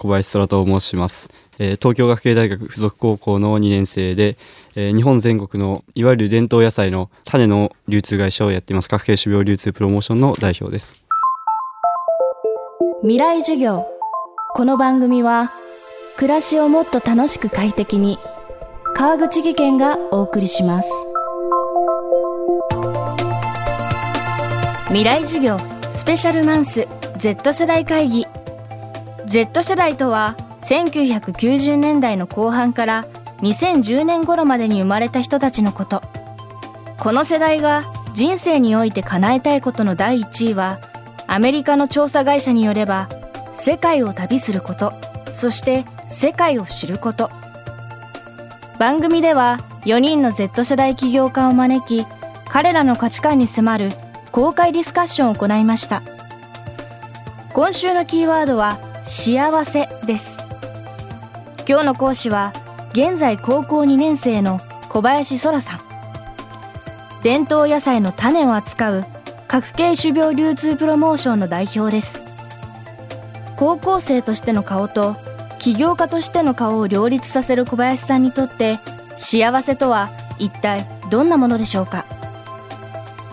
[0.00, 1.28] 小林空と申します、
[1.58, 4.38] えー、東京学芸大学附属高校の2年生で、
[4.74, 8.88] えー、日本全国のいわゆる伝統野菜の種の流通会社をやっています。
[8.88, 11.04] 学芸種苗流通プロモーションの代表です。
[13.02, 13.86] 未来授業。
[14.54, 15.52] この番組は
[16.16, 18.18] 暮らしをもっと楽しく快適に
[18.94, 20.90] 川口義賢がお送りします。
[24.86, 25.58] 未来授業
[25.92, 26.88] スペシャルマンス
[27.18, 28.26] Z 世代会議。
[29.30, 33.04] Z 世代とは1990年代の後半から
[33.42, 36.02] 2010年頃までに生まれた人たちのこと。
[36.98, 40.80] この世代が人生において叶えたいことの第1位は
[41.28, 43.08] アメリカの調査会社によれば
[43.52, 44.92] 世界を旅すること
[45.32, 47.30] そして世界を知ること。
[48.80, 52.04] 番組では4人の Z 世代起業家を招き
[52.48, 53.90] 彼らの価値観に迫る
[54.32, 56.02] 公開ディスカッションを行いました。
[57.52, 60.38] 今週のキーワードは幸せです。
[61.68, 62.52] 今日の講師は
[62.92, 65.80] 現在高校2年生の小林空さん。
[67.24, 69.04] 伝統野菜の種を扱う
[69.48, 72.22] 各系種苗流通プロモーションの代表です。
[73.56, 75.16] 高校生としての顔と
[75.58, 78.78] 起業家としての顔を両立させる小林さんにとって
[79.16, 80.08] 幸せとは
[80.38, 82.06] 一体どんなものでしょうか？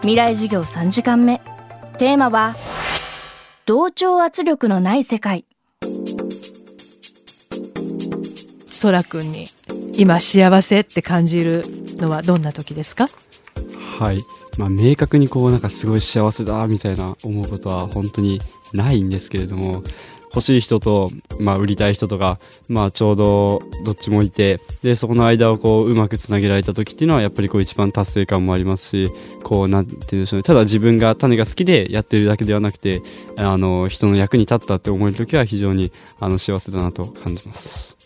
[0.00, 1.40] 未来授業3時間目。
[1.96, 2.54] テーマは
[3.66, 5.44] 同調圧力のない世界。
[8.80, 9.46] そらくんに
[9.92, 11.64] 今幸せって感じる
[11.98, 13.08] のはどんな時ですか？
[13.98, 14.24] はい。
[14.56, 18.40] まあ、明確にこうなんかすごい幸せだみたいな思うことは本当に
[18.72, 19.82] ないんですけれども
[20.34, 29.10] 欲しい人と、まあ、売りたい人とか、まあ、ちょうどどっちもいてでそこの間をこううまくつなげられた時っていうのはやっぱりこう一番達成感もありますし
[29.42, 30.42] こうなんて言うんでしょうね。
[30.42, 33.02] ただ自分が種が好きでやってるだけではなくて
[33.36, 37.96] あの人の役に立ったって思える時は非常にあの幸せだなと感じます、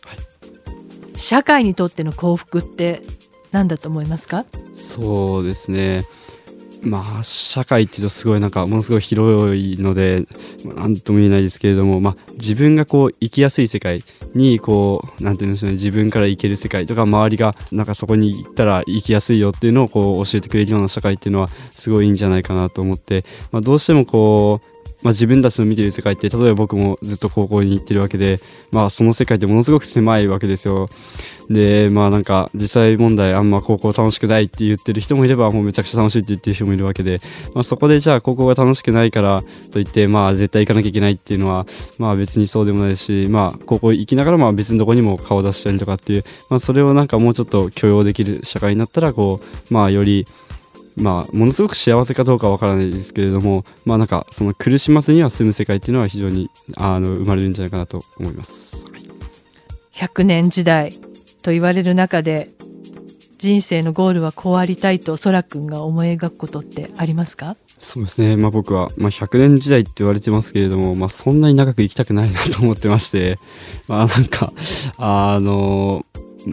[1.24, 3.00] 社会にとっての幸福って
[3.50, 4.44] 何だと思いますか？
[4.74, 6.04] そうですね。
[6.82, 10.26] まあ、社会っていうとすごいなんかものすごい広いので
[10.76, 14.02] 何とも言えないですけれども、まあ、自分がこう生きやすい世界
[14.34, 24.73] にこうなんていうんでしょうね自分から生ける世界とか周りがなんかそこに行ったら生きやすいよっていうのをこう教えてくれるような社会っていうのはすごいいいんじゃないかなと思って、まあ、どうしてもこう
[25.04, 28.40] まあ、自分たちの見ている世界って例えば僕もずっと高校に行ってるわけで、
[28.72, 30.88] まあ、その世界ってものすごく狭いわけですよ。
[31.48, 37.20] でまあなんか実際問題あんま高校楽しくないって言ってる人もいればもうめちゃくちゃ楽しいって言ってる人もいるわけで、
[37.54, 41.66] まあ、そこでじゃあ高校が楽しくないからといってまあ絶対行かなきゃいけないっていうのは
[41.98, 50.26] まあ別にそうでもないしまあ高校行きながらまあ別のとこにも顔出したりとかっていう、まあ、それをなんかもうちょっと許容できる社会になったらこうまあより
[50.96, 58.84] まあ、ものすごく幸せかどうかわからないですけれども、まあ、なんかその苦しまずには住む世界っていうのは非常にあの生まれるんじゃないかなと思います。
[59.94, 60.92] 100年時代
[61.42, 62.50] と言われる中で
[63.38, 67.56] 人生のゴールはこうありたいとそらくんが思い描くことってありますか？
[67.78, 73.38] そうですね、まあ、僕は、まあ、100年時代って言われてますけれども、まあ、そんなに長く生きたくないなと思ってまして、
[73.86, 74.52] まあ、なんか
[74.96, 76.06] あの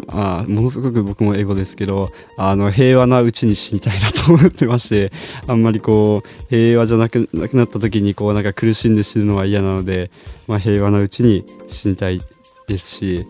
[0.10, 5.12] あものすごく僕もエゴですけどあの平和なうちに死にたいなと思ってまして
[5.48, 10.12] あんまりこう平和じゃなくなくなった時にこうなんか苦しんで死ぬのは嫌なので、
[10.48, 12.20] まあ、平和なうちに死にたい
[12.68, 13.28] ですし、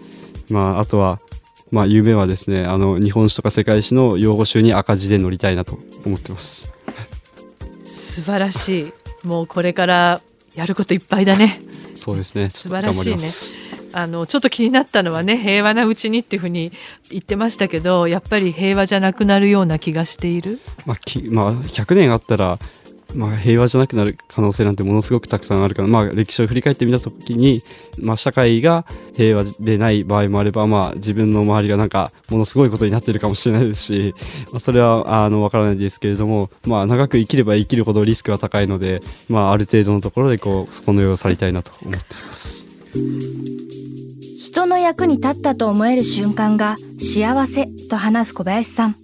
[0.49, 1.19] まあ、あとは、
[1.72, 6.73] まあ、夢はですねあの日本史とか世界史の用語集に赤字で乗りたいなと思ってます。
[7.85, 8.93] 素晴らしい。
[9.23, 10.22] もうこれから
[10.55, 11.61] やることいっぱいだね。
[11.95, 12.47] そうですね。
[12.47, 13.29] 素晴らしいね
[13.94, 16.72] あのちょっと気になったのはね平和なうちにっていうふうに
[17.09, 22.59] 言ってましたけどやっぱり平和じゃなくなるような気がしている、まあきまあ、100年あったら
[23.16, 27.62] まあ、平和じゃなくなる可能性なんてものすごくたくさんあるから、まあ、歴史を振り返ってみたときに、
[28.00, 28.85] まあ、社会が
[29.16, 34.16] 平和でない場合もあれば、まあ、自分の周りがなんかものすごいことになってるかもしれないですし、
[34.52, 43.70] まあ、それはあの分からないですけれども、まあ、長く生きれば生きるほどリスクが高いので、まあ、ある程度のところでこうこの世を去りたいなと思っています。
[44.61, 48.96] 人の役に立ったと思える瞬間が幸せと話す小林さん。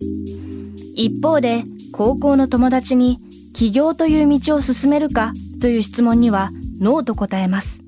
[0.96, 1.64] 一方で
[1.94, 3.18] 高校の友達に
[3.56, 7.82] 起業という道を進めるかという質問にはノーと答えます。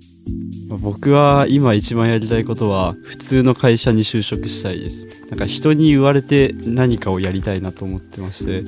[0.81, 5.18] 僕は今一番やりたいことは普通の会社に就職したいです。
[5.29, 8.63] なんか人に言われて何かをやりたいなと思ってまして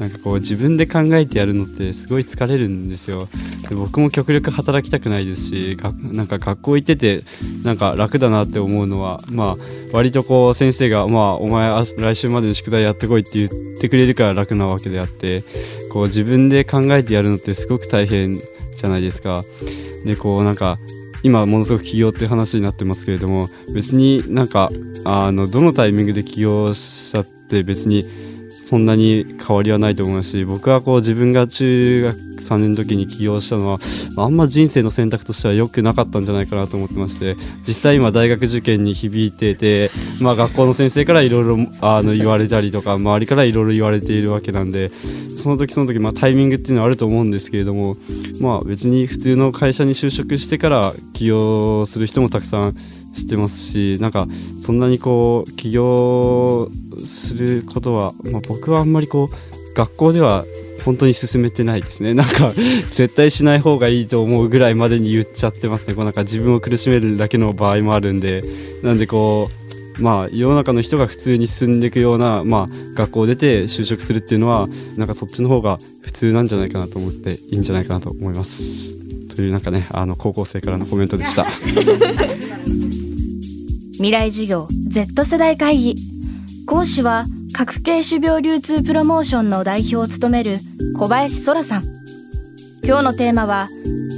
[0.00, 3.28] なんかこう自分で考えてやるのってすごい疲れるんですよ。
[3.68, 5.76] で僕も極力働きたくないですし
[6.12, 7.20] なんか学校行ってて
[7.62, 15.42] なんか楽だなって思うのはまあ割とこう先生がまあお前来週までの宿題やってこいって言ってくれるから楽なわけであって
[15.92, 19.42] こう自分で考えてやるのってすごく大変じゃないですか。
[20.04, 20.78] でこうなんか
[21.26, 24.70] 今ものすごく起業っていう話になってますけれども別になんか
[25.04, 28.02] あのどのタイミングで起業しちゃって別に
[28.48, 33.78] そんなに変わりはないと思いますし僕はこう自分が中学3年の時に起業したのは
[34.18, 39.90] あんま人生の選択としては良くなかったんじゃないかなと思ってまして実際今大学受験に響いてて、
[40.20, 41.56] まあ、学校の先生からいろいろ
[42.14, 44.90] 言われたりとか周りからいろいろ言われているわけなんで
[45.46, 47.94] その時その時、まあ、タイミングっていうのはあると思うんですけれども、
[48.40, 52.74] まあ、別に普通の会社に就職してから起業する人もたくさん
[53.16, 54.26] 知ってますしなんか
[54.64, 60.44] そんなにこう起業することは、まあ、僕はあんまりこう学校では
[60.86, 62.14] 本当に進めてないですね。
[62.16, 62.54] なんか
[62.92, 65.94] 絶対しない方がいいと思うぐらいまでに言っちゃってますね。
[65.94, 68.42] こうなんか自分を苦しめるだけの場合もあるんで。
[68.82, 69.50] なんでこ
[69.98, 79.34] うまあ世の中の人が普通に進んでいくような、まあ、学校を出て就職するっていうのはなんかそっちの方が普通なんじゃないかなと思っていいんじゃないかなと思います。
[79.34, 81.46] というなんかねあの高校生からのコメントでした。
[83.96, 85.94] 未来事業 Z 世代会議。
[86.66, 87.24] 講師は
[87.56, 90.56] 核系種苗流通プロモーションの代表を務める
[90.94, 91.84] 小林空さん。
[92.84, 93.66] 今日のテーマは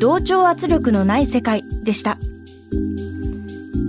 [0.01, 2.17] 同調圧力のない世界でした。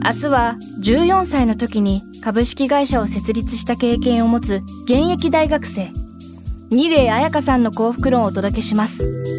[0.03, 5.87] 明日は14歳の時に株式会社を設立した経験を持つ現役大学生
[6.69, 9.38] 二礼彩香さんの幸福論をお届けします。